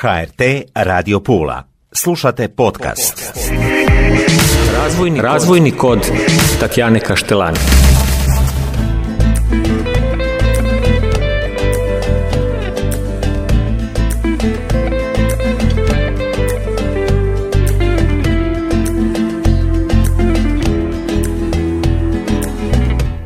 [0.00, 1.62] HRT Radio Pula.
[1.92, 3.32] Slušate podcast.
[4.76, 5.98] Razvojni, Razvojni kod
[6.60, 7.58] Tatjane Kaštelani.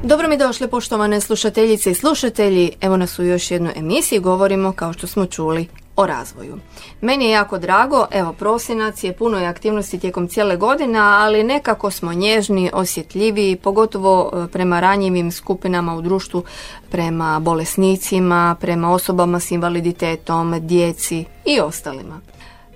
[0.02, 2.72] Dobro mi došle poštovane slušateljice i slušatelji.
[2.80, 6.58] Evo nas u još jednoj emisiji govorimo kao što smo čuli o razvoju.
[7.00, 11.90] Meni je jako drago, evo prosinac je puno je aktivnosti tijekom cijele godine, ali nekako
[11.90, 16.44] smo nježni, osjetljiviji, pogotovo e, prema ranjivim skupinama u društvu,
[16.90, 22.20] prema bolesnicima, prema osobama s invaliditetom, djeci i ostalima.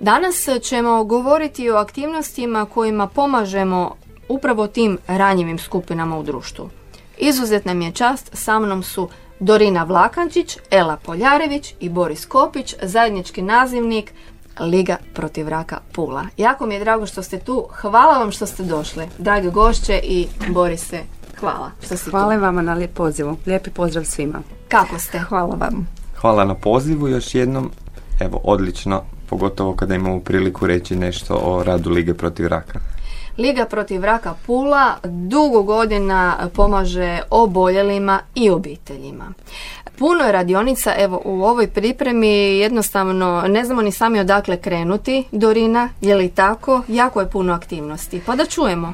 [0.00, 3.94] Danas ćemo govoriti o aktivnostima kojima pomažemo
[4.28, 6.70] upravo tim ranjivim skupinama u društvu.
[7.18, 9.08] Izuzetna mi je čast, sa mnom su
[9.40, 14.12] Dorina Vlakančić, Ela Poljarević i Boris Kopić, zajednički nazivnik
[14.60, 16.24] Liga protiv raka Pula.
[16.36, 17.66] Jako mi je drago što ste tu.
[17.70, 19.06] Hvala vam što ste došli.
[19.18, 21.00] Dragi gošće i Borise,
[21.40, 22.40] hvala što ste Hvala tu.
[22.40, 23.36] vama na lijep pozivu.
[23.46, 24.42] Lijepi pozdrav svima.
[24.68, 25.18] Kako ste?
[25.18, 25.88] Hvala vam.
[26.20, 27.70] Hvala na pozivu još jednom.
[28.20, 32.80] Evo, odlično, pogotovo kada imamo priliku reći nešto o radu Lige protiv raka.
[33.38, 39.32] Liga protiv raka Pula dugo godina pomaže oboljelima i obiteljima.
[39.98, 45.88] Puno je radionica, evo u ovoj pripremi jednostavno ne znamo ni sami odakle krenuti, Dorina,
[46.00, 46.82] je li tako?
[46.88, 48.92] Jako je puno aktivnosti, pa da čujemo.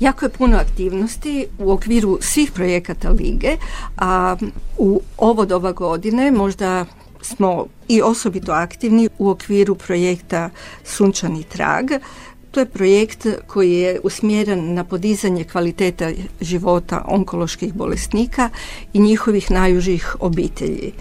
[0.00, 3.56] Jako je puno aktivnosti u okviru svih projekata Lige,
[3.96, 4.36] a
[4.78, 6.84] u ovo doba godine možda
[7.20, 10.50] smo i osobito aktivni u okviru projekta
[10.84, 11.90] Sunčani trag.
[12.58, 18.50] To je projekt koji je usmjeren na podizanje kvaliteta života onkoloških bolesnika
[18.92, 20.92] i njihovih najužih obitelji.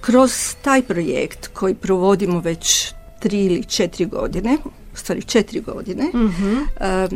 [0.00, 4.58] Kroz taj projekt koji provodimo već tri ili četiri godine,
[4.94, 7.08] u stvari četiri godine, e,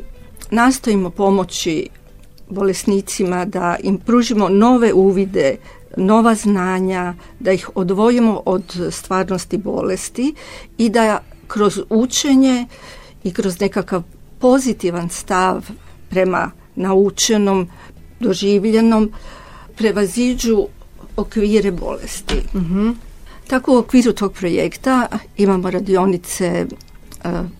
[0.50, 1.88] nastojimo pomoći
[2.48, 5.56] bolesnicima da im pružimo nove uvide,
[5.96, 10.34] nova znanja, da ih odvojimo od stvarnosti bolesti
[10.78, 12.66] i da kroz učenje
[13.24, 14.02] i kroz nekakav
[14.38, 15.70] pozitivan stav
[16.10, 17.68] prema naučenom,
[18.20, 19.12] doživljenom,
[19.76, 20.66] prevaziđu
[21.16, 22.42] okvire bolesti.
[23.46, 26.66] Tako u okviru tog projekta imamo radionice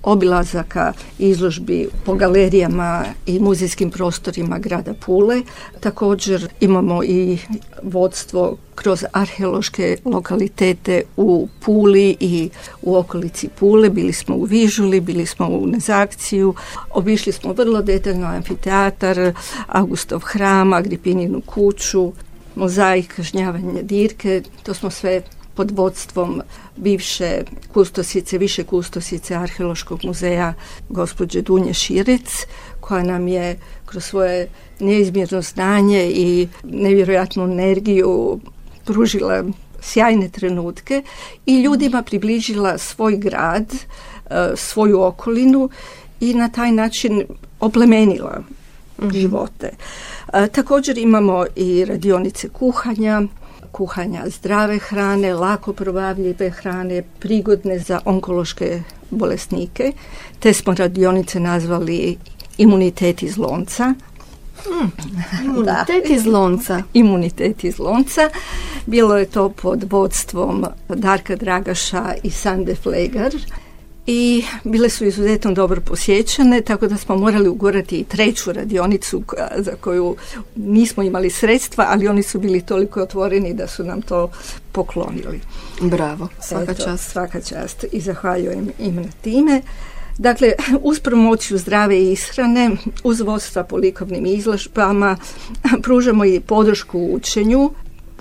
[0.03, 5.43] obilazaka izložbi po galerijama i muzejskim prostorima grada Pule.
[5.81, 7.39] Također imamo i
[7.83, 12.51] vodstvo kroz arheološke lokalitete u Puli i
[12.83, 13.91] u okolici Pule.
[13.91, 16.55] Bili smo u Vižuli, bili smo u Nezakciju,
[16.91, 19.33] obišli smo vrlo detaljno amfiteatar,
[19.67, 22.13] Augustov hram, Agripininu kuću,
[22.55, 25.23] mozaik, kažnjavanje dirke, to smo sve
[25.59, 26.43] pod vodstvom
[26.77, 27.43] bivše
[27.73, 30.55] kustosice, više kustosice Arheološkog muzeja
[30.89, 32.47] gospođe Dunje Širec,
[32.81, 34.49] koja nam je kroz svoje
[34.81, 38.41] neizmjerno znanje i nevjerojatnu energiju
[38.85, 39.45] pružila
[39.81, 41.03] sjajne trenutke
[41.47, 45.71] i ljudima približila svoj grad, e, svoju okolinu
[46.21, 47.25] i na taj način
[47.61, 48.43] oplemenila
[49.13, 49.71] živote.
[50.33, 53.23] E, također imamo i radionice kuhanja,
[53.73, 59.93] kuhanja zdrave hrane, lako probavljive hrane, prigodne za onkološke bolesnike.
[60.39, 62.17] Te smo radionice nazvali
[62.59, 63.95] imunitet iz lonca.
[65.45, 66.83] Imunitet iz lonca.
[66.93, 68.31] Imunitet iz lonca.
[68.87, 73.33] Bilo je to pod vodstvom Darka Dragaša i Sande Flegar
[74.11, 79.51] i bile su izuzetno dobro posjećane, tako da smo morali ugurati i treću radionicu koja-
[79.57, 80.17] za koju
[80.57, 84.31] nismo imali sredstva, ali oni su bili toliko otvoreni da su nam to
[84.73, 85.41] poklonili.
[85.81, 87.11] Bravo, svaka Eto, čast.
[87.11, 89.63] Svaka čast i zahvaljujem im na time.
[90.19, 90.53] Dakle,
[90.83, 92.71] uz promociju zdrave ishrane,
[93.05, 95.17] uz vodstva po likovnim izložbama,
[95.83, 97.71] pružamo i podršku učenju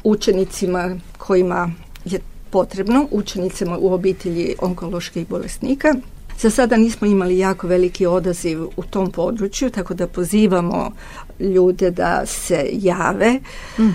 [0.03, 1.71] učenicima kojima
[2.05, 2.19] je
[2.51, 5.95] potrebno, učenicima u obitelji onkoloških bolesnika.
[6.39, 10.91] Za sada nismo imali jako veliki odaziv u tom području, tako da pozivamo
[11.39, 13.39] ljude da se jave,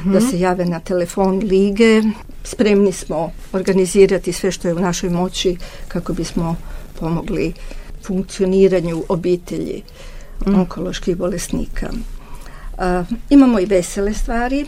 [0.04, 2.02] da se jave na telefon lige.
[2.44, 5.56] Spremni smo organizirati sve što je u našoj moći
[5.88, 6.56] kako bismo
[7.00, 7.52] pomogli
[8.06, 9.82] funkcioniranju obitelji
[10.46, 11.90] onkoloških bolesnika.
[12.78, 14.66] A, imamo i vesele stvari.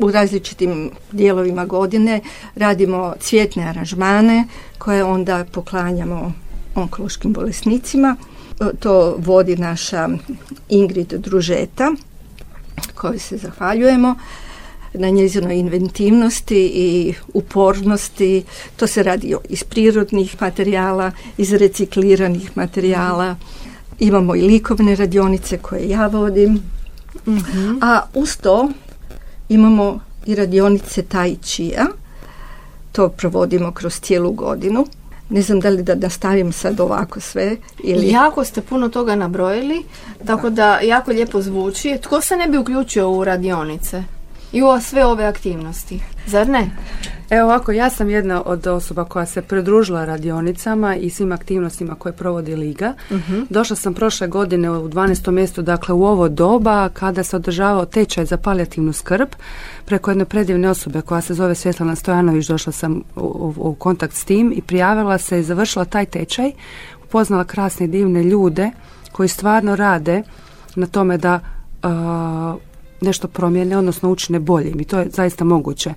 [0.00, 2.20] U različitim dijelovima godine
[2.54, 4.44] radimo cvjetne aranžmane
[4.78, 6.32] koje onda poklanjamo
[6.74, 8.16] onkološkim bolesnicima.
[8.60, 10.08] E, To vodi naša
[10.68, 11.92] Ingrid Družeta
[12.94, 14.14] kojoj se zahvaljujemo.
[14.94, 18.44] na njezinoj inventivnosti i upornosti.
[18.76, 23.36] To se radi iz prirodnih materijala, iz recikliranih materijala.
[23.98, 26.62] Imamo i likovne radionice koje ja vodim.
[27.82, 28.68] A uz to
[29.50, 31.86] imamo i radionice tai chia.
[32.92, 34.86] To provodimo kroz cijelu godinu.
[35.28, 38.08] Ne znam da li da nastavim sad ovako sve ili...
[38.08, 39.84] Jako ste puno toga nabrojili,
[40.26, 41.98] tako da jako lijepo zvuči.
[42.02, 44.04] Tko se ne bi uključio u radionice?
[44.52, 46.70] I u sve ove aktivnosti, zar ne?
[47.30, 52.12] Evo ovako, ja sam jedna od osoba koja se pridružila radionicama i svim aktivnostima koje
[52.12, 52.94] provodi Liga.
[53.48, 55.30] Došla sam prošle godine u 12.
[55.30, 59.28] mjestu, dakle u ovo doba kada se održavao tečaj za palijativnu skrb
[59.84, 62.46] preko jedne predivne osobe koja se zove Svjetlana Stojanović.
[62.46, 63.20] Došla sam u,
[63.56, 66.52] u- u kontakt s tim i prijavila se i završila taj tečaj.
[67.04, 68.70] Upoznala krasne i divne ljude
[69.12, 70.22] koji stvarno rade
[70.74, 71.40] na tome da
[71.82, 72.56] a,
[73.00, 75.94] nešto promijene, odnosno učine boljim i to je zaista moguće.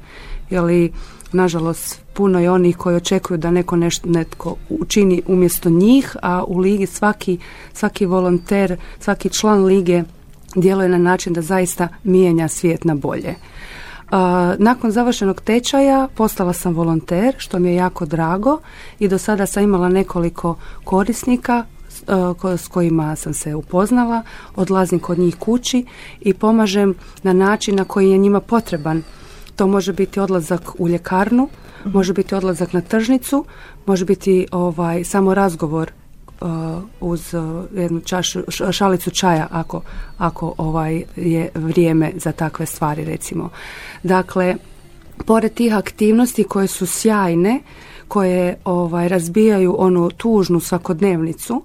[0.53, 0.91] Jer
[1.31, 6.57] nažalost, puno je onih koji očekuju da neko nešto netko učini umjesto njih, a u
[6.57, 7.37] ligi svaki,
[7.73, 10.03] svaki volonter, svaki član lige
[10.55, 13.35] djeluje na način da zaista mijenja svijet na bolje.
[14.11, 18.59] A, nakon završenog tečaja postala sam volonter, što mi je jako drago
[18.99, 21.65] i do sada sam imala nekoliko korisnika
[22.57, 24.23] s kojima sam se upoznala,
[24.55, 25.85] odlazim kod njih kući
[26.21, 29.03] i pomažem na način na koji je njima potreban.
[29.55, 31.49] To može biti odlazak u ljekarnu,
[31.85, 33.45] može biti odlazak na tržnicu,
[33.85, 35.91] može biti ovaj samo razgovor
[36.41, 36.49] uh,
[36.99, 38.41] uz uh, jednu čašu,
[38.71, 39.81] šalicu čaja ako,
[40.17, 43.49] ako ovaj je vrijeme za takve stvari recimo.
[44.03, 44.55] Dakle,
[45.25, 47.59] pored tih aktivnosti koje su sjajne,
[48.07, 51.63] koje ovaj razbijaju onu tužnu svakodnevnicu,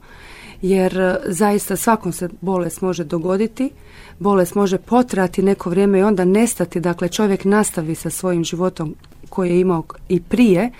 [0.62, 3.70] jer e, zaista svakom se bolest može dogoditi,
[4.18, 8.94] bolest može potrati neko vrijeme i onda nestati, dakle čovjek nastavi sa svojim životom
[9.28, 10.70] koji je imao i prije,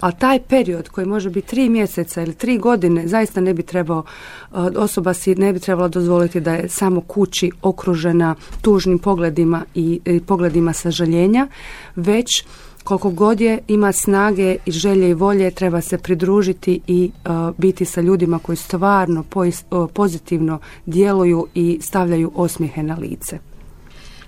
[0.00, 4.04] a taj period koji može biti tri mjeseca ili tri godine zaista ne bi trebao,
[4.04, 10.00] e, osoba si ne bi trebala dozvoliti da je samo kući okružena tužnim pogledima i,
[10.04, 11.48] i pogledima sažaljenja,
[11.96, 12.44] već
[12.84, 17.84] koliko god je ima snage i želje i volje treba se pridružiti i e, biti
[17.84, 19.50] sa ljudima koji stvarno e,
[19.94, 23.51] pozitivno djeluju i stavljaju osmijehe na lice.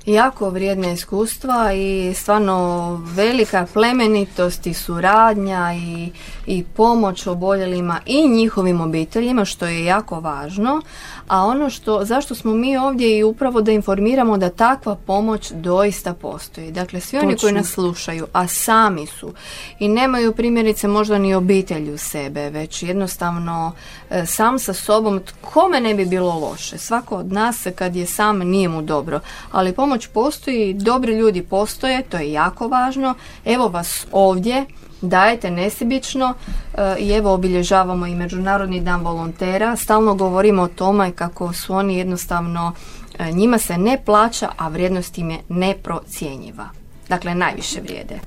[0.07, 6.11] Jako vrijedna iskustva i stvarno velika plemenitost i suradnja i,
[6.47, 10.83] i pomoć oboljelima i njihovim obiteljima što je jako važno.
[11.29, 16.15] A ono što, zašto smo mi ovdje i upravo da informiramo da takva pomoć doista
[16.15, 16.71] postoji.
[16.71, 17.59] Dakle, svi oni koji Točno.
[17.59, 19.33] nas slušaju, a sami su
[19.79, 23.73] i nemaju primjerice možda ni obitelj u sebe, već jednostavno
[24.11, 26.79] e, sam sa sobom, kome ne bi bilo loše?
[26.79, 32.03] Svako od nas kad je sam nije mu dobro, ali pomoć postoji, dobri ljudi postoje,
[32.03, 33.15] to je jako važno.
[33.45, 34.65] Evo vas ovdje,
[35.01, 36.35] dajete nesebično
[36.75, 39.77] e, i evo obilježavamo i Međunarodni dan volontera.
[39.77, 42.73] Stalno govorimo o tome kako su oni jednostavno,
[43.19, 46.69] e, njima se ne plaća, a vrijednost im je neprocjenjiva.
[47.09, 48.15] Dakle, najviše vrijede.
[48.15, 48.21] E,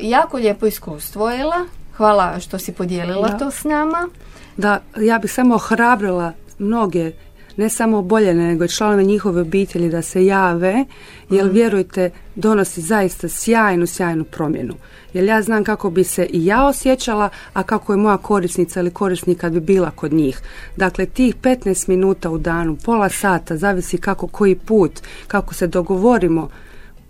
[0.00, 1.66] jako lijepo iskustvo, Ela.
[1.96, 3.38] Hvala što si podijelila Da.
[3.38, 4.08] to s nama.
[4.56, 7.12] Da, ja bih samo ohrabrila mnoge,
[7.58, 10.84] ne samo oboljene, nego i članove njihove obitelji da se jave,
[11.30, 14.74] jer vjerujte, donosi zaista sjajnu, sjajnu promjenu.
[15.12, 18.90] Jer ja znam kako bi se i ja osjećala, a kako je moja korisnica ili
[18.90, 20.40] korisnik kad bi bila kod njih.
[20.76, 24.92] Dakle, tih 15 minuta u danu, pola sata, zavisi kako koji put,
[25.28, 26.48] kako se dogovorimo,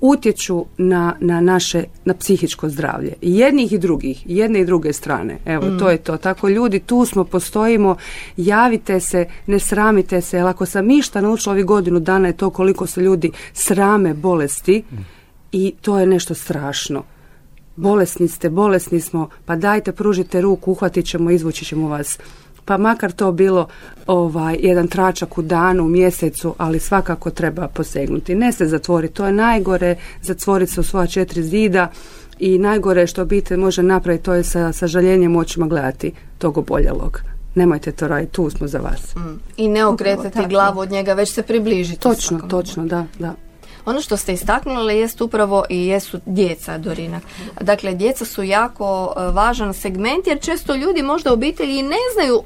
[0.01, 3.13] utječu na, na naše na psihičko zdravlje.
[3.21, 5.39] I jednih i drugih jedne i druge strane.
[5.45, 6.17] Evo to je to.
[6.17, 7.97] Tako ljudi tu smo postojimo.
[8.37, 12.51] Javite se ne sramite se jer ako sam išta naučila ovih godinu dana je to
[12.51, 14.83] koliko se ljudi srame bolesti
[15.53, 17.05] i to je nešto strašno.
[17.77, 22.19] Bolesni ste, bolesni smo, pa dajte pružite ruku, uhvatit ćemo, izvući ćemo vas.
[22.69, 23.69] Pa makar to bilo
[24.07, 28.35] ovaj jedan tračak u danu, u mjesecu, ali svakako treba posegnuti.
[28.35, 31.91] Ne se zatvoriti, to je najgore, zatvoriti se u svoja četiri zida
[32.39, 37.21] i najgore što obitelj može napraviti, to je sa sažaljenjem očima gledati tog oboljelog.
[37.55, 39.15] Nemojte to raditi, tu smo za vas.
[39.57, 42.01] I ne okretati glavu od njega, već se približiti.
[42.01, 43.35] Točno, točno, da, da.
[43.89, 47.21] Ono što ste istaknuli jest upravo i jesu djeca, Dorina.
[47.61, 52.43] Dakle, djeca su jako e, važan segment jer često ljudi možda obitelji ne znaju,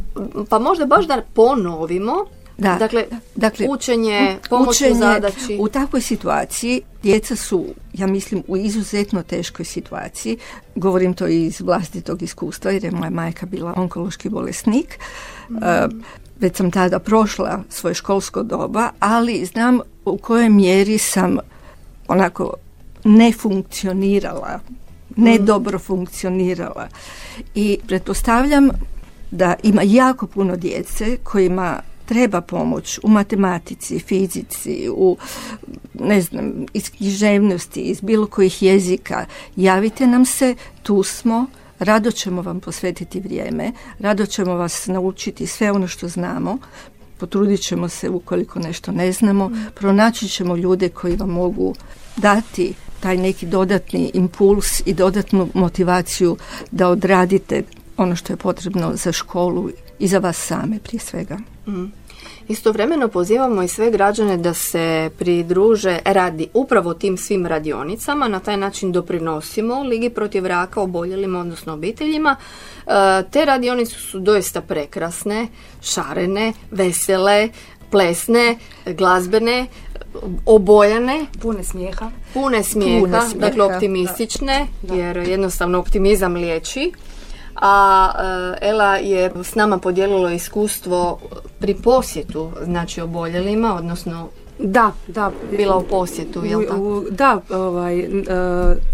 [0.48, 2.26] pa možda baš da ponovimo.
[2.58, 3.04] Da, dakle,
[3.34, 5.56] dakle, učenje, pomoć u Učenje zadaći.
[5.60, 10.38] U takvoj situaciji djeca su, ja mislim, u izuzetno teškoj situaciji.
[10.74, 14.98] Govorim to iz vlastitog iskustva jer je moja majka bila onkološki bolesnik.
[15.50, 15.88] E,
[16.40, 21.36] već sam tada prošla svoje školsko doba, ali znam u kojoj mjeri sam
[22.08, 22.54] onako
[23.04, 24.60] ne funkcionirala,
[25.16, 25.44] ne Mhm.
[25.44, 26.88] dobro funkcionirala.
[27.54, 28.68] I pretpostavljam
[29.30, 35.16] da ima jako puno djece kojima treba pomoć u matematici, fizici, u
[35.94, 39.26] ne znam, iz književnosti, iz bilo kojih jezika.
[39.56, 41.46] Javite nam se, tu smo,
[41.78, 46.58] rado ćemo vam posvetiti vrijeme, rado ćemo vas naučiti sve ono što znamo,
[47.18, 51.74] potrudit ćemo se ukoliko nešto ne znamo, pronaći ćemo ljude koji vam mogu
[52.16, 56.36] dati taj neki dodatni impuls i dodatnu motivaciju
[56.70, 57.62] da odradite
[57.96, 59.70] ono što je potrebno za školu
[60.02, 61.38] i za vas same prije svega.
[62.48, 68.28] Istovremeno pozivamo i sve građane da se pridruže radi upravo tim svim radionicama.
[68.28, 72.36] Na taj način doprinosimo Ligi protiv raka oboljelima, odnosno obiteljima.
[72.86, 75.48] E, Te radionice su doista prekrasne,
[75.82, 77.48] šarene, vesele,
[77.90, 79.66] plesne, glazbene,
[80.46, 82.10] obojane, Pune smijeha.
[82.34, 86.92] pune smijeha, Pune smijeha, dakle optimistične, jer jednostavno optimizam liječi.
[87.64, 88.10] A
[88.60, 91.18] e, Ela je s nama podijelila iskustvo
[91.58, 94.28] pri posjetu, znači oboljelima, odnosno
[94.58, 95.30] Da, da.
[95.50, 96.76] bila u posjetu, jel tako?
[96.78, 98.06] u- da, ovaj, e,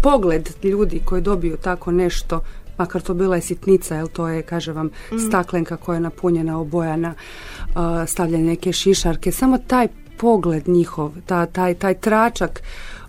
[0.03, 2.41] pogled ljudi koji dobiju tako nešto,
[2.77, 4.89] makar to bila je sitnica, jel to je, kaže vam,
[5.27, 7.73] staklenka koja je napunjena, obojana, e,
[8.07, 12.61] stavljanje neke šišarke, samo taj pogled njihov, ta, taj, taj tračak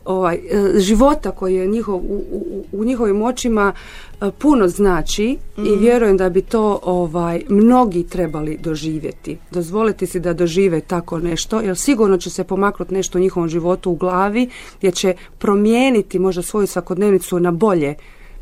[0.05, 5.77] ovaj, e, života koji je njihov, u, u, u njihovim očima e, puno znači i
[5.77, 9.39] vjerujem da bi to ovaj mnogi trebali doživjeti.
[9.51, 13.91] Dozvoliti si da dožive tako nešto, jer sigurno će se pomaknuti nešto u njihovom životu
[13.91, 17.95] u glavi, gdje će promijeniti možda svoju svakodnevnicu na bolje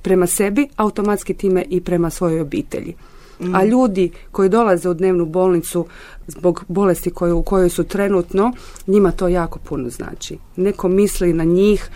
[0.02, 2.94] prema sebi, automatski time i prema svojoj obitelji.
[3.54, 5.86] A ljudi koji dolaze u dnevnu bolnicu
[6.26, 8.52] zbog bolesti koju, u kojoj su trenutno,
[8.86, 10.38] njima to jako puno znači.
[10.56, 11.90] Neko misli na njih,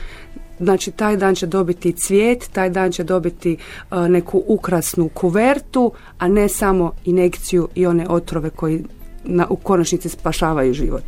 [0.60, 6.28] znači taj dan će dobiti cvijet, taj dan će dobiti e, neku ukrasnu kuvertu, a
[6.28, 8.84] ne samo injekciju i one otrove koji
[9.24, 11.02] na, u konačnici spašavaju život.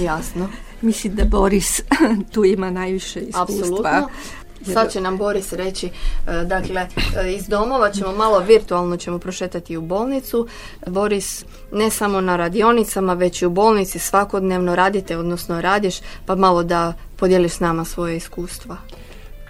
[0.00, 0.48] Jasno,
[0.84, 1.80] Mislim da Boris
[2.32, 3.42] tu ima najviše iskustva.
[3.42, 4.08] apsolutno.
[4.72, 9.76] Sad će nam Boris reći, e, dakle, e, iz domova ćemo malo virtualno ćemo prošetati
[9.76, 10.48] u bolnicu.
[10.86, 15.94] Boris, ne samo na radionicama, već i u bolnici svakodnevno radite, odnosno radiš,
[16.26, 18.76] pa malo da podijeliš s nama svoje iskustva.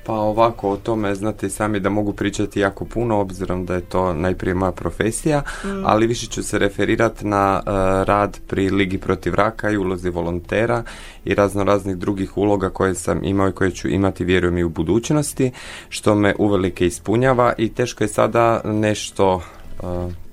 [0.06, 3.80] Pa ovako o tome znate i sami da mogu pričati jako puno obzirom da je
[3.80, 5.42] to najprije moja profesija,
[5.84, 7.70] ali više ću se referirati na e,
[8.04, 10.82] rad pri Ligi protiv raka i ulozi volontera
[11.24, 14.68] i razno raznih drugih uloga koje sam imao i koje ću imati vjerujem i u
[14.68, 15.52] budućnosti,
[15.88, 19.42] što me uvelike ispunjava i teško je sada nešto
[19.82, 20.23] e,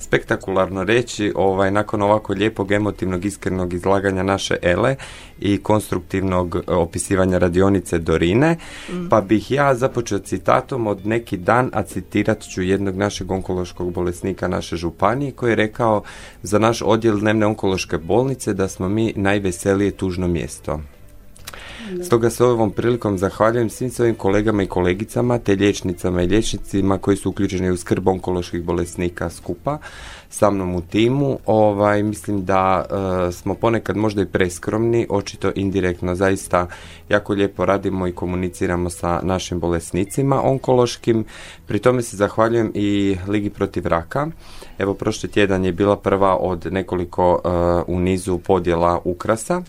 [0.00, 4.96] spektakularno reći ovaj nakon ovako lijepog emotivnog iskrenog izlaganja naše Ele
[5.40, 8.56] i konstruktivnog e, opisivanja radionice Dorine
[9.10, 14.48] pa bih ja započeo citatom od neki dan a citirat ću jednog našeg onkološkog bolesnika
[14.48, 16.02] naše županije koji je rekao
[16.42, 20.80] za naš odjel dnevne onkološke bolnice da smo mi najveselije tužno mjesto
[22.02, 27.16] Stoga se ovom prilikom zahvaljujem svim svojim kolegama i kolegicama, te liječnicama i liječnicima koji
[27.16, 29.78] su uključeni u skrb onkoloških bolesnika skupa
[30.28, 31.38] sa mnom u timu.
[31.46, 32.84] Ovaj, mislim da
[33.28, 36.66] e, smo ponekad možda i preskromni, očito indirektno zaista
[37.08, 41.24] jako lijepo radimo i komuniciramo sa našim bolesnicima onkološkim.
[41.66, 44.26] Pri tome se zahvaljujem i Ligi protiv raka.
[44.78, 47.48] Evo, prošli tjedan je bila prva od nekoliko e,
[47.86, 49.62] u nizu podjela ukrasa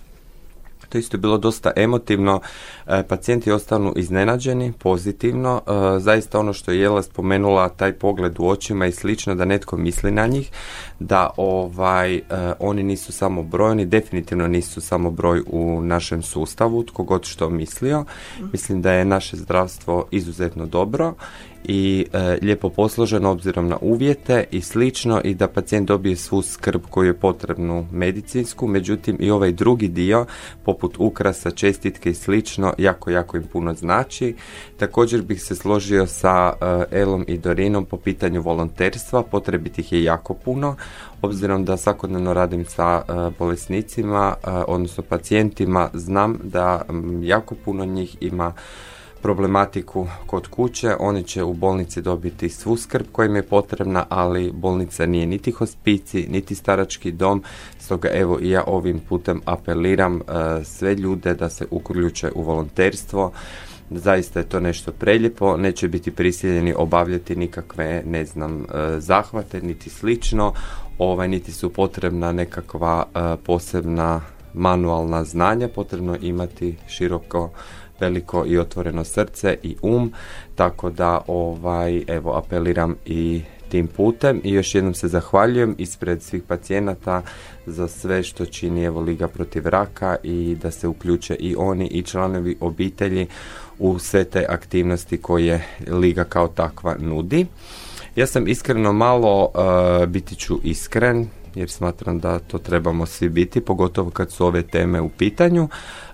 [0.91, 2.41] to isto je bilo dosta emotivno.
[2.87, 5.61] E, pacijenti ostanu iznenađeni, pozitivno.
[5.67, 9.77] E, zaista ono što je Jela spomenula, taj pogled u očima i slično, da netko
[9.77, 10.51] misli na njih,
[10.99, 12.21] da ovaj e,
[12.59, 17.49] oni nisu samo broj, oni definitivno nisu samo broj u našem sustavu, tko god što
[17.49, 18.05] mislio.
[18.53, 21.13] Mislim da je naše zdravstvo izuzetno dobro
[21.63, 26.81] i e, lijepo posloženo obzirom na uvjete i slično i da pacijent dobije svu skrb
[26.89, 30.25] koju je potrebnu medicinsku, međutim i ovaj drugi dio
[30.63, 34.35] poput ukrasa, čestitke i slično jako, jako im puno znači.
[34.77, 40.33] Također bih se složio sa e, Elom i Dorinom po pitanju volonterstva, potrebitih je jako
[40.33, 40.75] puno,
[41.21, 47.85] obzirom da svakodnevno radim sa e, bolesnicima, e, odnosno pacijentima, znam da m, jako puno
[47.85, 48.53] njih ima
[49.21, 54.51] problematiku kod kuće, oni će u bolnici dobiti svu skrb koja im je potrebna, ali
[54.51, 57.43] bolnica nije niti hospici, niti starački dom,
[57.79, 60.21] stoga evo i ja ovim putem apeliram e,
[60.63, 63.31] sve ljude da se uključe u volonterstvo,
[63.89, 69.89] zaista je to nešto preljepo, neće biti prisiljeni obavljati nikakve, ne znam, e, zahvate, niti
[69.89, 70.53] slično,
[70.97, 74.21] ovaj, niti su potrebna nekakva e, posebna
[74.53, 77.49] manualna znanja, potrebno imati široko
[78.01, 80.13] veliko i otvoreno srce i um,
[80.55, 86.43] tako da ovaj evo apeliram i tim putem i još jednom se zahvaljujem ispred svih
[86.43, 87.21] pacijenata
[87.65, 92.01] za sve što čini evo Liga protiv raka i da se uključe i oni i
[92.03, 93.27] članovi obitelji
[93.79, 97.45] u sve te aktivnosti koje Liga kao takva nudi.
[98.15, 103.61] Ja sam iskreno malo, uh, biti ću iskren, jer smatram da to trebamo svi biti,
[103.61, 105.63] pogotovo kad su ove teme u pitanju.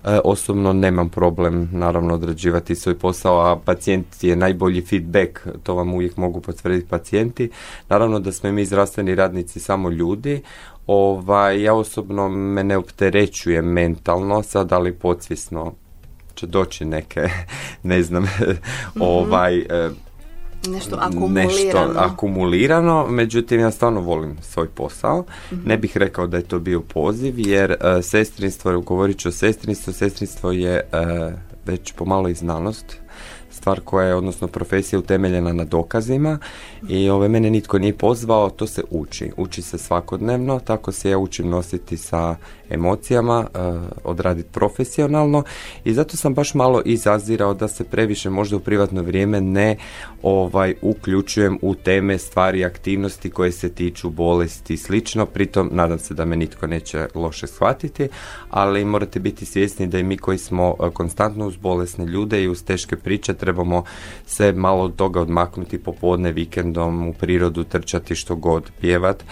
[0.04, 5.94] E, osobno nemam problem naravno odrađivati svoj posao, a pacijent je najbolji feedback, to vam
[5.94, 7.50] uvijek mogu potvrditi pacijenti.
[7.90, 10.42] Naravno da smo mi zdravstveni radnici samo ljudi,
[10.88, 15.74] ovaj, ja osobno me ne opterećujem mentalno, sad ali podsvjesno
[16.36, 17.30] će doći neke,
[17.84, 18.26] ne znam,
[19.00, 19.90] ovaj, e,
[20.68, 21.44] nešto akumulirano.
[21.44, 25.26] Nešto akumulirano, međutim ja stvarno volim svoj posao.
[25.66, 29.94] Ne bih rekao da je to bio poziv, jer uh, sestrinstvo, govorit ću o sestrinstvu,
[29.94, 31.34] sestrinstvo je uh,
[31.66, 33.00] već pomalo i znanost
[33.58, 36.40] stvar koja je, odnosno profesija utemeljena na dokazima
[36.90, 39.32] i ove mene nitko nije pozvao, to se uči.
[39.38, 42.36] Uči se svakodnevno, tako se ja učim nositi sa
[42.70, 45.44] emocijama, uh, odraditi profesionalno
[45.84, 49.78] i zato sam baš malo izazirao da se previše možda u privatno vrijeme ne
[50.22, 55.26] ovaj uključujem u teme, stvari, aktivnosti koje se tiču bolesti i slično.
[55.26, 58.10] Pritom nadam se da me nitko neće loše shvatiti,
[58.50, 62.50] ali morate biti svjesni da i mi koji smo e, konstantno uz bolesne ljude i
[62.50, 63.84] uz teške priče trebamo
[64.26, 69.24] se malo od toga odmaknuti popodne vikendom u prirodu trčati što god pjevat.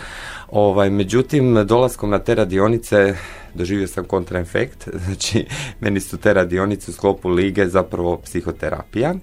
[0.51, 3.15] Ovaj, međutim, dolaskom na te radionice
[3.55, 5.45] doživio sam kontraefekt, znači
[5.79, 9.13] meni su te radionice u sklopu lige zapravo psihoterapija.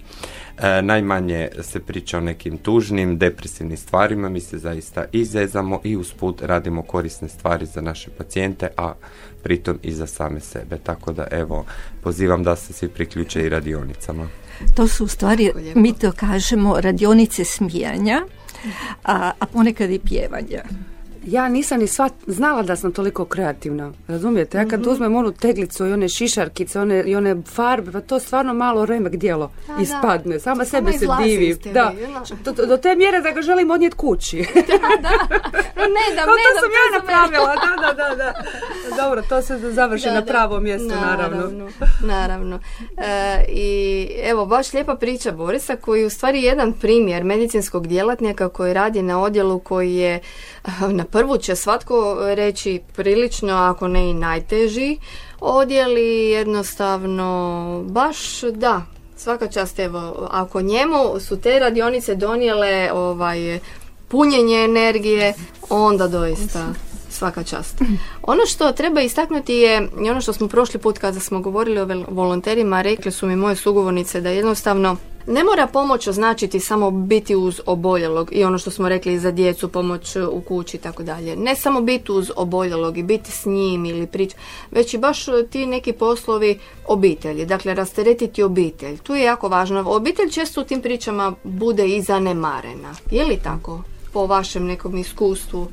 [0.58, 6.42] E, najmanje se priča o nekim tužnim, depresivnim stvarima, mi se zaista izezamo i usput
[6.42, 8.94] radimo korisne stvari za naše pacijente, a
[9.42, 10.78] pritom i za same sebe.
[10.82, 11.64] Tako da evo,
[12.02, 14.28] pozivam da se svi priključe i radionicama.
[14.74, 18.22] To su u stvari, mi to kažemo, radionice smijanja,
[19.04, 20.62] a, a ponekad i pjevanja
[21.24, 23.92] ja nisam ni sva znala da sam toliko kreativna.
[24.08, 24.58] Razumijete?
[24.58, 28.18] Ja kad mm uzmem onu teglicu i one šišarkice one, i one farbe, pa to
[28.18, 30.40] stvarno malo remek dijelo A, ispadne.
[30.40, 31.56] Sama sebe se divi.
[31.72, 31.92] Da.
[32.44, 34.37] Do, do, te mjere da ga želim odnijeti kući.
[34.54, 35.11] da, da.
[35.76, 37.54] No, ne da, to sam ja napravila.
[37.54, 38.35] Da, da, da, da.
[39.02, 41.37] Dobro, to se završi na pravo mjesto, naravno.
[41.37, 41.68] Naravno.
[42.14, 42.59] naravno.
[42.96, 48.48] E, I evo, baš lijepa priča Borisa koji je u stvari jedan primjer medicinskog djelatnika
[48.48, 50.20] koji radi na odjelu koji je
[50.98, 54.96] na prvu će svatko reći prilično, ako ne i najteži
[55.40, 58.83] odjel i jednostavno baš da,
[59.16, 63.59] svaka čast evo, ako njemu su te radionice donijele ovaj
[64.09, 65.35] punjenje energije,
[65.70, 66.66] onda doista
[67.12, 67.83] svaka čast.
[68.22, 72.05] Ono što treba istaknuti je, i ono što smo prošli put kada smo govorili o
[72.09, 74.96] volonterima, rekli su mi moje sugovornice da jednostavno
[75.27, 79.68] ne mora pomoć označiti samo biti uz oboljelog i ono što smo rekli za djecu,
[79.68, 81.37] pomoć u kući i tako dalje.
[81.37, 85.66] Ne samo biti uz oboljelog i biti s njim ili pričati, već i baš ti
[85.66, 87.46] neki poslovi obitelji.
[87.46, 88.98] Dakle, rasteretiti obitelj.
[88.98, 89.85] Tu je jako važno.
[89.87, 92.94] Obitelj često u tim pričama bude i zanemarena.
[93.11, 93.83] Je li tako?
[94.12, 95.66] Po vašem nekom iskustvu.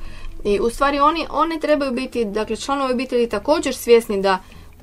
[0.43, 4.39] I u stvari oni, one trebaju biti, dakle članovi obitelji također svjesni da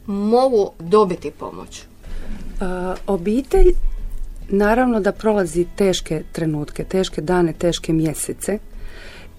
[0.07, 1.83] mogu dobiti pomoć.
[3.07, 3.73] obitelj
[4.49, 8.59] naravno da prolazi teške trenutke, teške dane, teške mjesece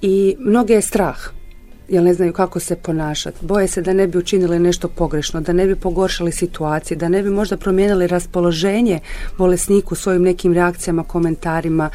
[0.01, 1.37] i mnoge je strah
[1.89, 3.45] jer ne znaju kako se ponašati.
[3.45, 7.23] Boje se da ne bi učinili nešto pogrešno, da ne bi pogoršali situaciju, da ne
[7.23, 9.00] bi možda promijenili raspoloženje
[9.38, 11.89] bolesniku svojim nekim reakcijama, komentarima.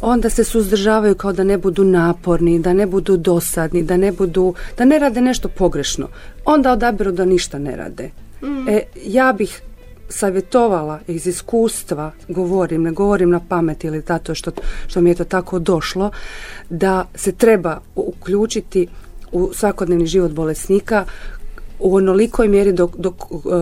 [0.00, 4.54] Onda se suzdržavaju kao da ne budu naporni, da ne budu dosadni, da ne budu,
[4.78, 6.08] da ne rade nešto pogrešno.
[6.44, 8.10] Onda odabiru da ništa ne rade.
[8.42, 8.68] Mm.
[8.68, 9.62] E, ja bih
[10.08, 14.50] savjetovala iz iskustva, govorim, ne govorim na pamet ili zato što,
[14.86, 16.10] što mi je to tako došlo,
[16.70, 18.88] da se treba uključiti
[19.32, 21.04] u svakodnevni život bolesnika
[21.82, 23.14] u onolikoj mjeri dok, dok,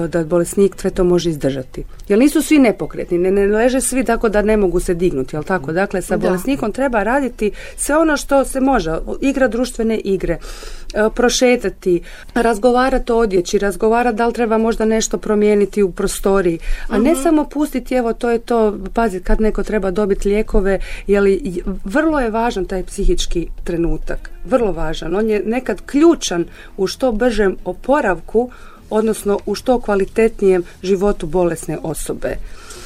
[0.05, 1.85] e, da bolesnik sve to može izdržati.
[2.09, 5.43] Jer nisu svi nepokretni, ne, ne leže svi tako da ne mogu se dignuti, jel
[5.43, 5.73] tako?
[5.73, 10.39] Dakle, sa bolesnikom treba raditi sve ono što se može, igra društvene igre,
[10.95, 12.03] e, prošetati,
[12.35, 17.23] razgovarati o odjeći, razgovarati da li treba možda nešto promijeniti u prostoriji, a ne mhm.
[17.23, 20.81] samo pustiti, evo to je to, paziti kad neko treba dobiti lijekove,
[21.21, 25.17] li vrlo je važan taj psihički trenutak, vrlo važan.
[25.17, 26.45] On je nekad ključan
[26.77, 28.51] u što bržem oporavku,
[28.91, 32.37] odnosno u što kvalitetnijem životu bolesne osobe.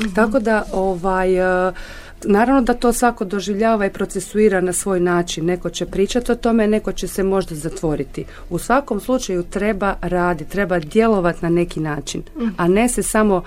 [0.00, 0.14] Mhm.
[0.14, 1.72] Tako da ovaj e,
[2.26, 5.46] Naravno da to svako doživljava i procesuira na svoj način.
[5.46, 8.24] Neko će pričati o tome, neko će se možda zatvoriti.
[8.50, 12.48] U svakom slučaju treba raditi, treba djelovati na neki način, mhm.
[12.56, 13.42] a ne se samo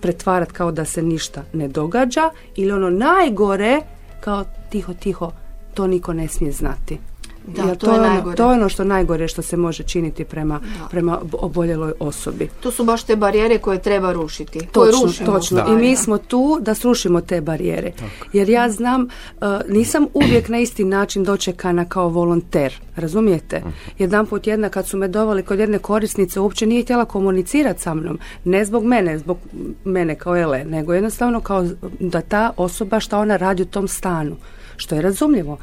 [0.00, 3.80] pretvarati kao da se ništa ne događa ili ono najgore
[4.20, 5.32] kao tiho, tiho,
[5.74, 6.98] to niko ne smije znati.
[7.46, 8.36] Da, Jer to je ono- najgore.
[8.36, 12.48] to je ono što najgore što se može činiti prema, prema oboljeloj osobi.
[12.60, 14.58] To su baš te barijere koje treba rušiti.
[14.58, 15.64] koje Točno, rušimo točno.
[15.68, 17.92] u I mi smo tu da srušimo te barijere.
[18.32, 22.74] Jer ja znam, uh, nisam uvijek na isti način dočekana kao volonter.
[22.96, 23.62] Razumijete?
[23.98, 27.94] Jedan put jedna kad su me doveli kod jedne korisnice uopće nije htjela komunicirati sa
[27.94, 28.18] mnom.
[28.44, 29.38] Ne zbog mene, zbog
[29.84, 31.66] mene kao Ele, nego jednostavno kao
[32.00, 34.36] da ta osoba šta ona radi u tom stanu.
[34.76, 35.58] Što je razumljivo.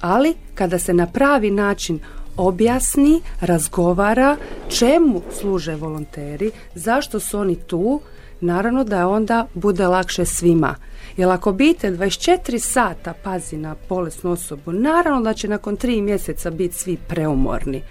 [0.00, 2.00] Ali kada se na pravi način
[2.36, 4.36] objasni, razgovara
[4.68, 8.00] čemu služe volonteri, zašto su oni tu,
[8.40, 10.74] naravno da onda bude lakše svima.
[11.16, 16.50] Jer ako obitelj 24 sata pazi na bolesnu osobu, naravno da će nakon tri mjeseca
[16.50, 17.82] biti svi preumorni.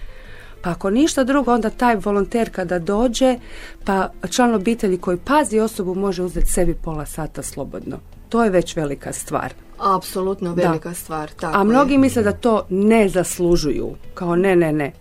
[0.62, 3.38] Pa ako ništa drugo, onda taj volonter kada dođe,
[3.84, 7.98] pa član obitelji koji pazi osobu može uzeti sebi pola sata slobodno.
[8.28, 9.54] To je već velika stvar.
[9.80, 10.62] Apsolutno Da.
[10.62, 11.30] velika stvar.
[11.30, 11.64] Tako A je.
[11.64, 13.88] mnogi misle da to ne zaslužuju.
[14.14, 14.92] Kao ne, ne, ne.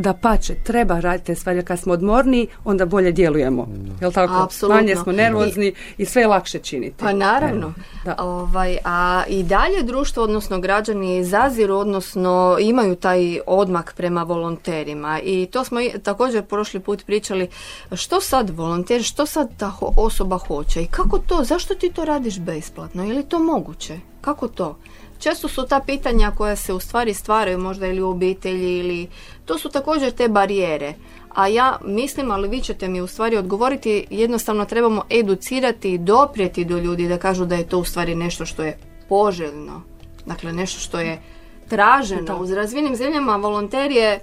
[0.00, 1.58] Da pače, treba raditi te stvari.
[1.58, 3.68] jer Kad smo odmorni, onda bolje djelujemo.
[4.00, 4.42] Jel tako?
[4.42, 4.80] Apsolutno.
[4.80, 6.96] Manje smo nervozni i sve je lakše činiti.
[6.98, 7.72] Pa naravno.
[8.04, 8.16] Da.
[8.18, 15.20] Ovaj, a i dalje društvo, odnosno građani zaziru, odnosno imaju taj odmak prema volonterima.
[15.20, 17.48] I to smo i također prošli put pričali.
[17.92, 22.38] Što sad volonter, što sad ta osoba hoće i kako to, zašto ti to radiš
[22.38, 23.04] besplatno?
[23.04, 23.98] Je li to moguće?
[24.20, 24.76] Kako to?
[25.20, 29.08] Često su ta pitanja koja se u stvari stvaraju možda ili u obitelji ili
[29.50, 30.94] to su također te barijere.
[31.34, 36.64] A ja mislim, ali vi ćete mi u stvari odgovoriti, jednostavno trebamo educirati i doprijeti
[36.64, 39.82] do ljudi da kažu da je to u stvari nešto što je poželjno.
[40.26, 41.18] Dakle, nešto što je
[41.68, 42.38] traženo.
[42.38, 44.20] U razvijenim zemljama volonter je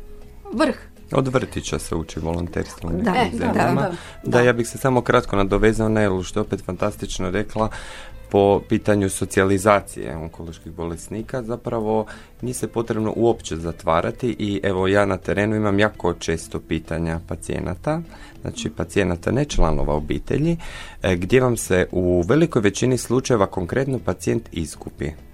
[0.54, 0.76] vrh.
[1.12, 3.82] Od vrtića se uči volonterstvo u Da, nekim da, zemljama.
[3.82, 3.92] da.
[4.24, 7.70] Da, ja bih se samo kratko nadovezao na Elu, što je opet fantastično rekla,
[8.30, 12.06] po pitanju socijalizacije onkoloških bolesnika, zapravo
[12.42, 18.02] nije se potrebno uopće zatvarati i evo ja na terenu imam jako često pitanja pacijenata,
[18.42, 20.58] znači pacijenata ne članova obitelji,
[21.04, 25.27] e, gdje vam se u velikoj većini slučajeva konkretno pacijent izgubi.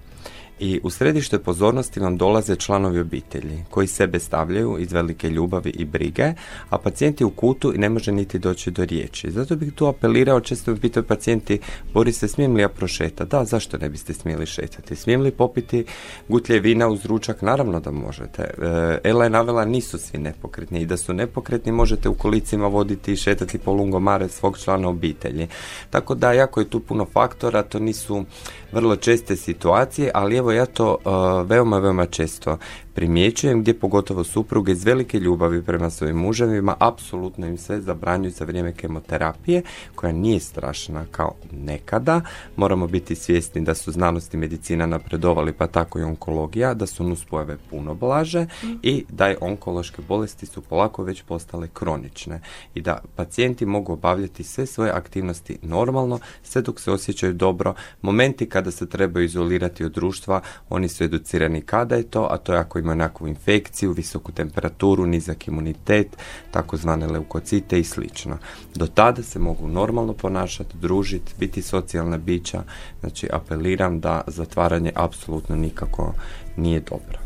[0.58, 5.84] I u središte pozornosti vam dolaze članovi obitelji koji sebe stavljaju iz velike ljubavi i
[5.84, 6.32] brige,
[6.68, 9.30] a pacijent je u kutu i ne može niti doći do riječi.
[9.30, 11.58] Zato bih tu apelirao, često mi pitaju pacijenti,
[11.92, 13.30] Boris, se smijem li ja prošetati?
[13.30, 14.96] Da, zašto ne biste smjeli šetati?
[14.96, 15.84] Smijem li popiti
[16.28, 17.42] gutlje vina uz ručak?
[17.42, 18.42] Naravno da možete.
[18.42, 23.12] E, Ela je navela, nisu svi nepokretni i da su nepokretni možete u kolicima voditi
[23.12, 25.48] i šetati po lungomare svog člana obitelji.
[25.90, 28.24] Tako da, jako je tu puno faktora, to nisu
[28.72, 32.58] vrlo česte situacije, ali evo ja to uh, veoma, veoma često
[32.94, 38.44] primjećujem gdje pogotovo supruge iz velike ljubavi prema svojim muževima apsolutno im sve zabranjuju za
[38.44, 39.62] vrijeme kemoterapije
[39.94, 42.20] koja nije strašna kao nekada.
[42.56, 47.04] Moramo biti svjesni da su znanost i medicina napredovali pa tako i onkologija, da su
[47.04, 48.46] nuspojave puno blaže
[48.82, 52.40] i da je onkološke bolesti su polako već postale kronične
[52.74, 57.74] i da pacijenti mogu obavljati sve svoje aktivnosti normalno sve dok se osjećaju dobro.
[58.02, 62.52] Momenti kada se trebaju izolirati od društva, oni su educirani kada je to, a to
[62.52, 66.16] je ako imaju nekakvu infekciju, visoku temperaturu, nizak imunitet,
[66.50, 68.38] takozvane leukocite i slično.
[68.74, 72.62] Do tada se mogu normalno ponašati, družiti, biti socijalna bića.
[73.00, 76.14] Znači, apeliram da zatvaranje apsolutno nikako
[76.56, 77.18] nije dobro.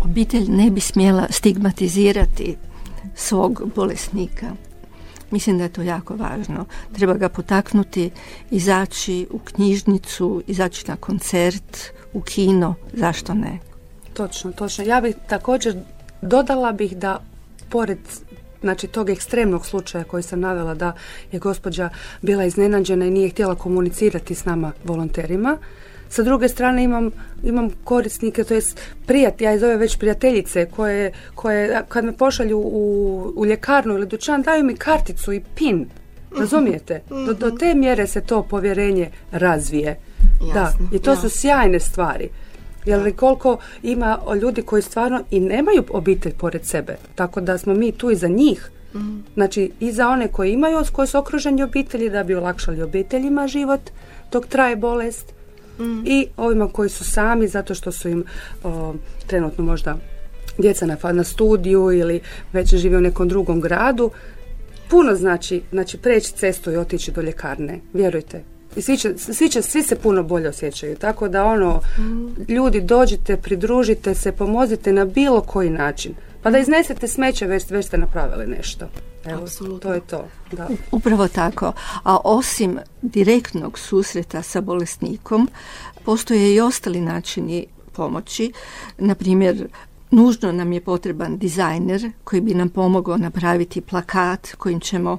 [0.00, 2.56] Obitelj ne bi smjela stigmatizirati
[3.14, 4.46] svog bolesnika.
[5.30, 6.64] Mislim da je to jako važno.
[6.92, 8.10] Treba ga potaknuti,
[8.50, 11.78] izaći u knjižnicu, izaći na koncert,
[12.12, 13.58] u kino, zašto ne?
[14.18, 14.84] Točno, točno.
[14.84, 15.76] Ja bih također
[16.22, 17.20] dodala bih da
[17.68, 17.98] pored
[18.60, 20.92] znači tog ekstremnog slučaja koji sam navela da
[21.32, 21.88] je gospođa
[22.22, 25.58] bila iznenađena i nije htjela komunicirati s nama volonterima.
[26.08, 27.10] Sa druge strane imam,
[27.42, 32.58] imam korisnike, to jest prijat, ja ih zovem već prijateljice koje, koje kad me pošalju
[32.58, 35.86] u, u ljekarnu ili dućan daju mi karticu i pin.
[36.38, 37.02] Razumijete?
[37.08, 40.00] Do, do te mjere se to povjerenje razvije.
[40.54, 41.40] Da, Jasno, i to su jasno.
[41.40, 42.28] sjajne stvari.
[42.84, 46.96] Jer li koliko ima ljudi koji stvarno i nemaju obitelj pored sebe.
[47.14, 48.70] Tako da smo mi tu i za njih.
[49.34, 53.80] Znači i za one koji imaju, koji su okruženi obitelji da bi olakšali obiteljima život
[54.32, 55.32] dok traje bolest.
[56.04, 58.24] I ovima koji su sami zato što su im
[58.64, 58.94] o,
[59.26, 59.96] trenutno možda
[60.58, 62.20] djeca na, na studiju ili
[62.52, 64.10] već žive u nekom drugom gradu.
[64.90, 68.42] Puno znači, znači preći cestu i otići do ljekarne, vjerujte.
[68.78, 70.96] I svi, će, svi, će, svi se puno bolje osjećaju.
[70.96, 71.80] Tako da ono,
[72.48, 76.14] ljudi dođite, pridružite se, pomozite na bilo koji način.
[76.42, 78.88] Pa da iznesete smeće, već, već ste napravili nešto.
[79.24, 79.78] Evo, Apsolutno.
[79.78, 80.28] to je to.
[80.52, 80.68] Da.
[80.92, 81.72] Upravo tako.
[82.04, 85.48] A osim direktnog susreta sa bolesnikom,
[86.04, 88.52] postoje i ostali načini pomoći.
[88.98, 89.68] Na primjer,
[90.10, 95.18] nužno nam je potreban dizajner koji bi nam pomogao napraviti plakat kojim ćemo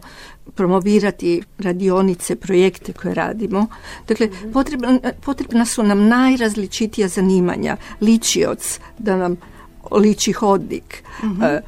[0.55, 3.67] promovirati radionice, projekte koje radimo.
[4.07, 7.77] Dakle, potrebna, potrebna su nam najrazličitija zanimanja.
[8.01, 9.37] Ličioc, da nam
[9.91, 11.03] liči hodnik,
[11.43, 11.61] e, e,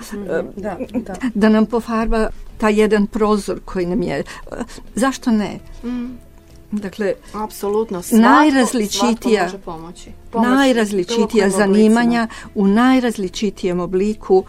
[0.55, 1.15] Da, da.
[1.33, 4.23] da nam pofarba taj jedan prozor koji nam je...
[4.95, 5.59] Zašto ne?
[6.71, 8.01] Dakle, Apsolutno.
[8.01, 10.09] Svatko, Najrazličitija- svatko može pomoći.
[10.31, 14.43] Pomoći najrazličitija zanimanja u najrazličitijem obliku.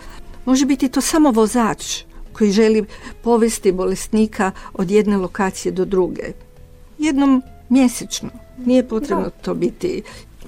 [0.45, 2.85] Može biti to samo vozač koji želi
[3.23, 6.23] povesti bolesnika od jedne lokacije do druge.
[6.99, 8.29] Jednom mjesečno.
[8.59, 10.03] Nije potrebno to biti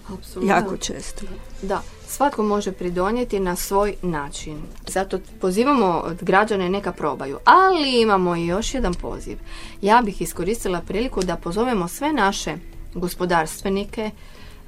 [0.09, 0.55] Apsolutno.
[0.55, 1.27] jako često.
[1.63, 1.83] Da,
[2.15, 4.63] svatko može pridonijeti na svoj način.
[4.87, 7.39] Zato pozivamo građane neka probaju.
[7.45, 9.39] Ali imamo i još jedan poziv.
[9.83, 12.57] Ja bih iskoristila priliku da pozovemo sve naše
[12.95, 14.11] gospodarstvenike,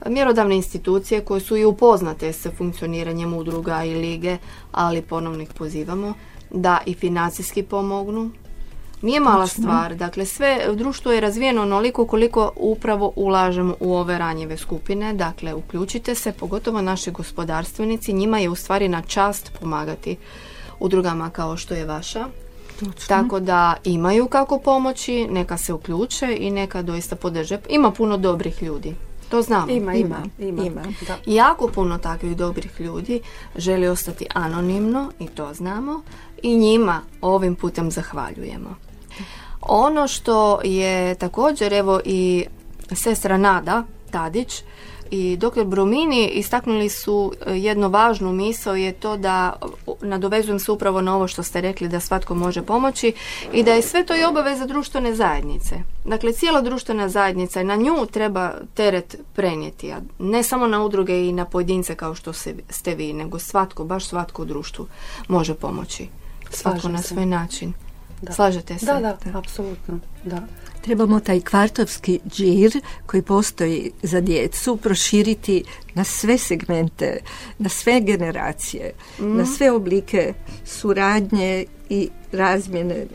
[0.07, 4.39] mjerodavne institucije koje su i upoznate sa funkcioniranjem udruga i lige,
[4.73, 6.15] ali ponovno ih pozivamo
[6.51, 8.31] da i financijski pomognu,
[9.07, 14.57] nije mala stvar, dakle sve društvo je razvijeno onoliko koliko upravo ulažemo u ove ranjive
[14.57, 20.16] skupine, dakle uključite se, pogotovo naši gospodarstvenici, njima je u stvari na čast pomagati
[20.81, 22.27] udrugama kao što je vaša.
[23.09, 27.59] Tako da imaju kako pomoći, neka se uključe i neka doista podrže.
[27.69, 28.95] Ima puno dobrih ljudi,
[29.29, 29.73] to znamo.
[29.73, 30.62] Ima, ima, ima.
[30.62, 30.83] Ima.
[31.07, 31.16] Da.
[31.27, 33.21] Jako puno takvih dobrih ljudi
[33.57, 36.03] želi ostati anonimno i to znamo
[36.42, 38.86] i njima ovim putem zahvaljujemo.
[39.68, 42.44] Ono što je također evo i
[42.92, 44.62] sestra Nada Tadić
[45.11, 49.52] i doktor Bromini istaknuli su e, jednu važnu misao je to da
[50.00, 53.12] nadovezujem se upravo na ovo što ste rekli da svatko može pomoći
[53.52, 55.74] i da je sve to i obaveza društvene zajednice.
[56.05, 61.33] Dakle, cijela društvena zajednica na nju treba teret prenijeti, a ne samo na udruge i
[61.33, 64.87] na pojedince kao što se, ste vi, nego svatko, baš svatko u društvu
[65.29, 66.09] može pomoći.
[66.50, 67.09] Svatko Slažem na se.
[67.09, 67.86] svoj način.
[68.27, 68.33] Da.
[68.33, 68.87] Slažete se?
[68.87, 70.01] Da, da, apsolutno.
[70.25, 70.43] Da.
[70.83, 77.19] Trebamo taj kvartovski džir koji postoji za djecu proširiti na sve segmente,
[77.59, 80.35] na sve generacije, na sve oblike
[80.65, 83.07] suradnje i razmjene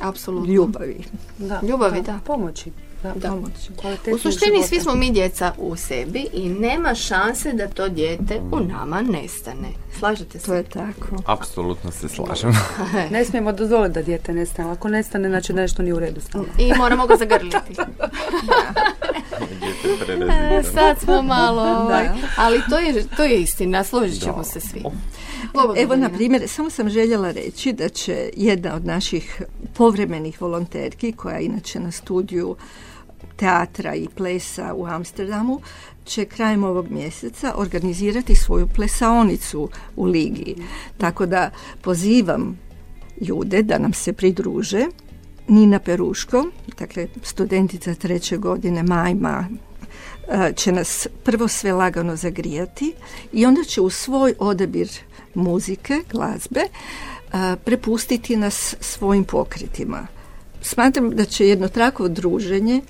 [0.00, 0.54] Apsolutno.
[0.54, 1.04] ljubavi.
[1.38, 2.20] Da, Ljubavi, da.
[2.26, 2.70] Pomoći.
[3.02, 3.32] Da, Da.
[4.14, 4.68] U suštini života.
[4.68, 9.68] svi smo mi djeca u sebi i nema šanse da to dijete u nama nestane.
[9.98, 10.46] Slažete se?
[10.46, 11.16] To je tako.
[11.26, 12.52] Apsolutno se slažem.
[13.10, 14.70] Ne smijemo dozvoliti da dijete nestane.
[14.70, 16.46] Ako nestane, znači da nešto nije u redu s nama.
[16.58, 17.56] I moramo ga zagrliti.
[20.50, 24.82] E, Sad smo malo, ovaj, ali to je, to je istina, složit ćemo se svi.
[25.52, 29.42] Slobodno, Evo, na primjer, samo sam željela reći da će jedna od naših
[29.74, 32.56] povremenih volonterki, koja je inače na studiju
[33.36, 35.60] teatra i plesa u Amsterdamu,
[36.04, 40.54] će krajem ovog mjeseca organizirati svoju plesaonicu u Ligi.
[40.98, 42.58] Tako da pozivam
[43.20, 44.86] ljude da nam se pridruže.
[45.48, 46.46] Nina Peruško,
[46.78, 49.48] dakle studentica treće godine Majma,
[50.28, 52.92] e, će nas prvo sve lagano zagrijati
[53.32, 54.88] i onda će u svoj odabir
[55.34, 60.06] muzike, glazbe, e, prepustiti nas svojim pokretima.
[60.62, 62.82] Smatram da će jedno takvo druženje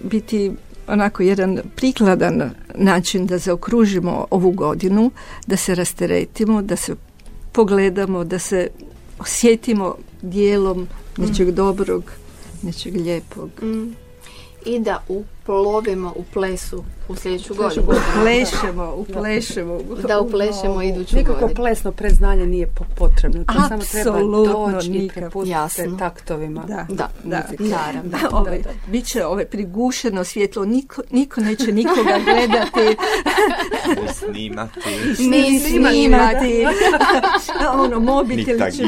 [0.00, 0.52] biti
[0.86, 5.10] onako jedan prikladan način da zaokružimo ovu godinu,
[5.46, 6.94] da se rasteretimo, da se
[7.52, 8.68] pogledamo, da se
[9.18, 12.04] osjetimo dijelom nečeg dobrog,
[12.62, 13.50] nečeg lijepog.
[13.62, 13.94] Mm.
[14.66, 17.82] I da uplovimo u plesu u sljedeću godinu.
[17.82, 19.78] Uplešemo, uplešemo.
[20.08, 21.54] Da uplešemo iduću Nikako godinu.
[21.56, 23.44] plesno predznanje nije po- potrebno.
[23.44, 24.18] To samo treba
[24.72, 25.20] doći i nikako.
[25.20, 26.62] prepustiti taktovima.
[26.62, 27.42] Da, Da, da.
[27.58, 28.10] naravno.
[28.12, 32.96] Da, ovaj, bit će ove prigušeno svjetlo, niko, niko neće nikoga gledati,
[34.14, 34.80] Snimati.
[35.30, 36.66] Ni snimati,
[37.74, 38.82] ono, mobitel će...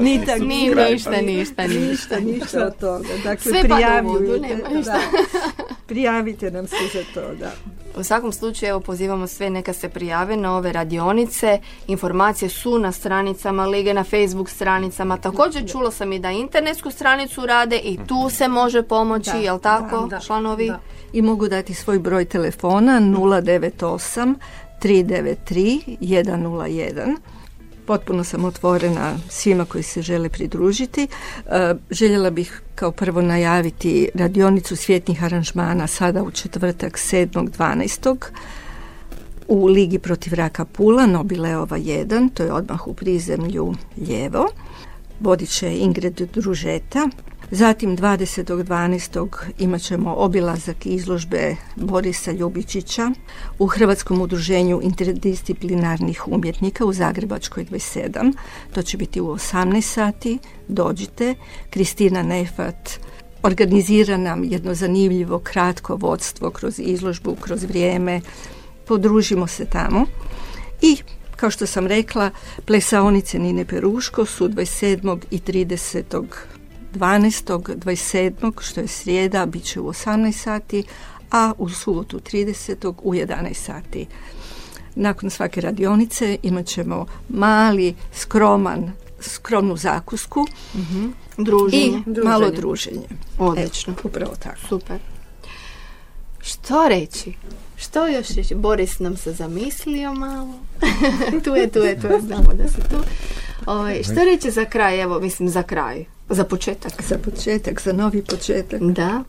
[0.00, 1.62] Ni tag- Ni ništa, ništa, ništa.
[1.62, 3.08] Ništa, ništa od toga.
[3.24, 4.98] Dakle, Sve pada u vodu, prijavljujte, nema ništa.
[5.90, 7.52] Prijavite nam se za to, da.
[7.96, 11.60] U svakom slučaju evo pozivamo sve neka se prijave na ove radionice.
[11.86, 15.16] Informacije su na stranicama Lige, na Facebook stranicama.
[15.16, 19.58] Također čula sam i da internetsku stranicu rade i tu se može pomoći, Da, jel
[19.58, 20.66] tako, da, članovi?
[20.66, 20.80] da.
[21.12, 24.34] I mogu dati svoj broj telefona 098
[24.82, 27.16] 393 101.
[27.86, 31.08] Potpuno sam otvorena svima koji se žele pridružiti.
[31.46, 38.16] E, željela bih kao prvo najaviti radionicu svjetnih aranžmana sada u četvrtak 7.12.
[39.48, 44.48] u Ligi protiv raka Pula, Nobileova 1, to je odmah u prizemlju lijevo.
[45.20, 47.08] Vodit će Ingrid Družeta.
[47.52, 49.28] Zatim 20.12.
[49.58, 53.10] imat ćemo obilazak izložbe Borisa Ljubičića
[53.58, 58.32] u Hrvatskom udruženju interdisciplinarnih umjetnika u Zagrebačkoj 27.
[58.74, 60.38] To će biti u 18 sati.
[60.68, 61.34] Dođite.
[61.70, 63.00] Kristina Nefat
[63.42, 68.20] organizira nam jedno zanimljivo kratko vodstvo kroz izložbu, kroz vrijeme.
[68.86, 70.06] Podružimo se tamo.
[70.82, 70.96] I
[71.36, 72.30] kao što sam rekla,
[72.64, 75.18] plesaonice Nine Peruško su 27.
[75.30, 76.26] i 30.
[76.94, 77.74] 12.
[77.76, 78.60] 27.
[78.60, 80.84] što je srijeda, bit će u 18 sati,
[81.30, 82.94] a u subotu 30.
[83.02, 84.06] u 11 sati.
[84.94, 92.02] Nakon svake radionice imat ćemo mali, skroman, skromnu zakusku mm druženje.
[92.06, 93.08] i malo druženje.
[93.38, 93.94] Odlično.
[94.04, 94.60] upravo tako.
[94.68, 94.98] Super.
[96.40, 97.32] Što reći?
[97.76, 98.54] Što još reći?
[98.54, 100.54] Boris nam se zamislio malo.
[101.44, 102.96] tu je, tu je, tu je, znamo da se tu.
[103.66, 105.02] Ovaj, što reći za kraj?
[105.02, 106.04] Evo, mislim, za kraj.
[106.30, 106.92] Za početak.
[107.08, 108.80] Za početak, za novi početak.
[108.82, 109.22] Da.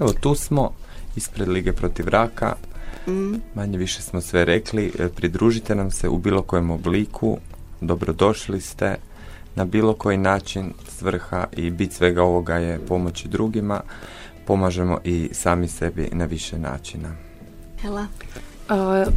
[0.00, 0.72] Evo, tu smo
[1.16, 2.56] ispred Lige protiv raka.
[3.06, 3.34] Mm.
[3.54, 4.92] Manje više smo sve rekli.
[4.98, 7.38] E, pridružite nam se u bilo kojem obliku.
[7.80, 8.96] Dobrodošli ste.
[9.54, 13.80] Na bilo koji način svrha i bit svega ovoga je pomoći drugima.
[14.46, 17.08] Pomažemo i sami sebi na više načina.
[17.80, 18.06] Hela.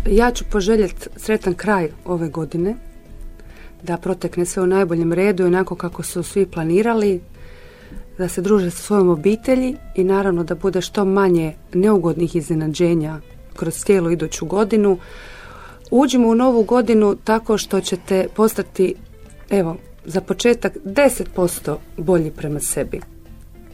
[0.10, 2.76] ja ću poželjeti sretan kraj ove godine
[3.84, 7.22] da protekne sve u najboljem redu i onako kako su svi planirali,
[8.18, 13.20] da se druže sa svojom obitelji i naravno da bude što manje neugodnih iznenađenja
[13.56, 14.98] kroz cijelu iduću godinu.
[15.92, 18.96] Uđimo u novu godinu tako što ćete postati,
[19.50, 23.02] evo, za početak 10% bolji prema sebi.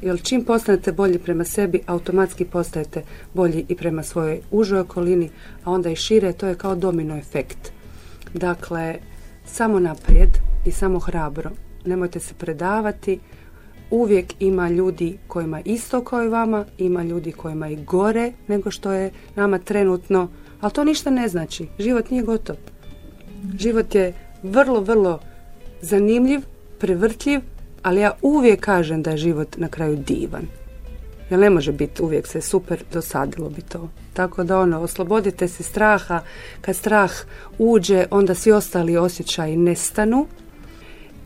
[0.02, 5.30] Jer čim postanete bolji prema sebi, automatski postajete bolji i prema svojoj užoj okolini,
[5.64, 7.72] a onda i šire, to je kao domino efekt.
[8.34, 9.00] Dakle,
[9.46, 10.30] samo naprijed
[10.66, 11.52] i samo hrabro.
[11.86, 13.20] Nemojte se predavati.
[13.92, 18.92] Uvijek ima ljudi kojima isto kao i vama, ima ljudi kojima i gore nego što
[18.92, 20.28] je nama trenutno,
[20.62, 21.68] ali to ništa ne znači.
[21.80, 22.56] Život nije gotov.
[23.58, 25.20] Život je vrlo, vrlo
[25.82, 26.42] zanimljiv,
[26.80, 27.42] prevrtljiv,
[27.82, 30.48] ali ja uvijek kažem da je život na kraju divan.
[31.30, 33.90] Jer ne može biti uvijek se super, dosadilo bi to.
[34.14, 36.22] Tako da ono, oslobodite se straha,
[36.62, 37.12] kad strah
[37.58, 40.28] uđe, onda svi ostali osjećaji nestanu.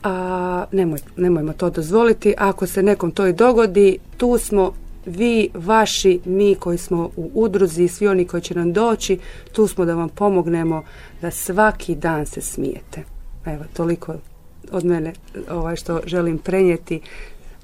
[0.04, 2.34] A nemoj, nemojmo to dozvoliti.
[2.38, 4.74] Ako se nekom to i dogodi, tu smo
[5.06, 9.20] vi, vaši, mi koji smo u udruzi, svi oni koji će nam doći,
[9.52, 10.84] tu smo da vam pomognemo
[11.22, 13.04] da svaki dan se smijete.
[13.46, 14.16] Evo, toliko
[14.72, 15.14] od mene
[15.50, 17.02] ovaj, što želim prenijeti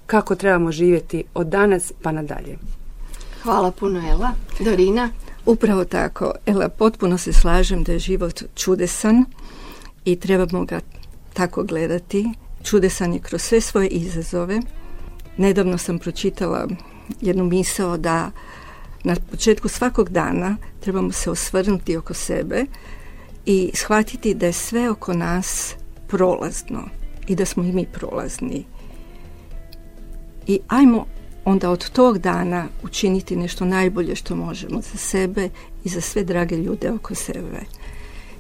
[0.05, 2.57] kako trebamo živjeti od danas pa nadalje.
[3.43, 4.32] Hvala puno Ela.
[4.60, 5.10] Dorina?
[5.45, 6.32] Upravo tako.
[6.45, 9.25] Ela, potpuno se slažem da je život čudesan
[10.06, 10.79] i trebamo ga
[11.34, 12.29] tako gledati.
[12.63, 14.60] Čudesan je kroz sve svoje izazove.
[15.38, 16.67] Nedavno sam pročitala
[17.21, 18.32] jednu misao da
[19.03, 22.65] na početku svakog dana trebamo se osvrnuti oko sebe
[23.45, 25.75] i shvatiti da je sve oko nas
[26.08, 26.84] prolazno
[27.27, 28.65] i da smo i mi prolazni.
[30.47, 31.06] I ajmo
[31.45, 35.49] onda od tog dana učiniti nešto najbolje što možemo za sebe
[35.84, 37.60] i za sve drage ljude oko sebe.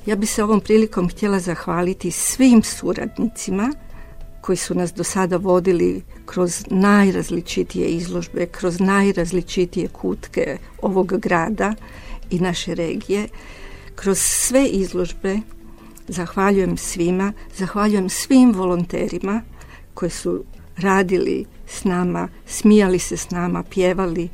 [0.05, 3.73] Ja bi se ovom prilikom htjela zahvaliti svim suradnicima
[4.41, 11.75] koji su nas do sada vodili kroz najrazličitije izložbe, kroz najrazličitije kutke ovog grada
[12.29, 13.27] i naše regije,
[13.95, 15.39] kroz sve izložbe
[16.07, 19.41] zahvaljujem svima, zahvaljujem svim volonterima
[19.93, 20.43] koji su
[20.77, 24.29] radili s nama, smijali se s nama, pjevali.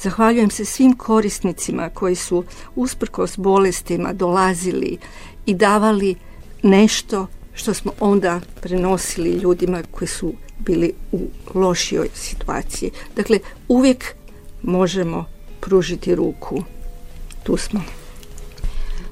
[0.00, 2.44] Zahvaljujem se svim korisnicima koji su
[2.76, 4.98] usprkos bolestima dolazili
[5.46, 6.14] i davali
[6.62, 11.20] nešto što smo onda prenosili ljudima koji su bili u
[11.54, 12.90] lošijoj situaciji.
[13.16, 14.14] Dakle, uvijek
[14.62, 15.24] možemo
[15.60, 16.62] pružiti ruku.
[17.42, 17.80] Tu smo.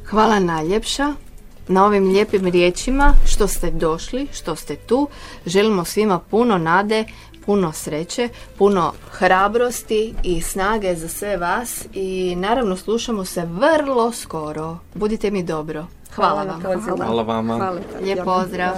[0.05, 1.15] Hvala najljepša
[1.69, 5.09] na ovim lijepim riječima što ste došli, što ste tu.
[5.47, 7.05] Želimo svima puno nade,
[7.51, 14.77] puno sreće, puno hrabrosti i snage za sve vas i naravno slušamo se vrlo skoro.
[14.95, 15.87] Budite mi dobro.
[16.15, 16.63] Hvala, vam.
[16.97, 17.73] Hvala vama.
[18.03, 18.75] Lijep pozdrav.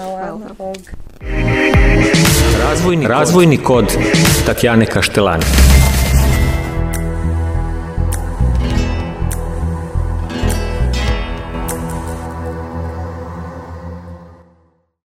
[2.62, 3.84] Razvojni, Razvojni kod
[4.46, 5.44] Tatjane Kaštelani.